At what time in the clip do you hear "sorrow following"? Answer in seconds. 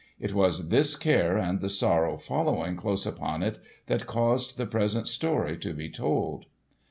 1.69-2.75